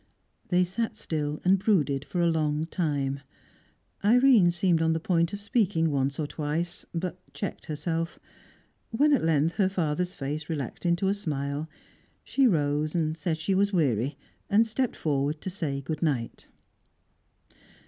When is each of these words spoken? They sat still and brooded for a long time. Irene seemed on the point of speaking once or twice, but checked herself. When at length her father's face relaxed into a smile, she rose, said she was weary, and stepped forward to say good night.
They 0.47 0.63
sat 0.63 0.95
still 0.95 1.39
and 1.45 1.59
brooded 1.59 2.05
for 2.05 2.21
a 2.21 2.27
long 2.31 2.65
time. 2.65 3.19
Irene 4.03 4.49
seemed 4.49 4.81
on 4.81 4.93
the 4.93 4.99
point 4.99 5.31
of 5.31 5.39
speaking 5.39 5.91
once 5.91 6.19
or 6.19 6.25
twice, 6.25 6.87
but 6.91 7.19
checked 7.35 7.67
herself. 7.67 8.17
When 8.89 9.13
at 9.13 9.23
length 9.23 9.57
her 9.57 9.69
father's 9.69 10.15
face 10.15 10.49
relaxed 10.49 10.87
into 10.87 11.07
a 11.07 11.13
smile, 11.13 11.69
she 12.23 12.47
rose, 12.47 12.97
said 13.13 13.37
she 13.37 13.53
was 13.53 13.71
weary, 13.73 14.17
and 14.49 14.65
stepped 14.65 14.95
forward 14.95 15.39
to 15.41 15.51
say 15.51 15.81
good 15.81 16.01
night. 16.01 16.47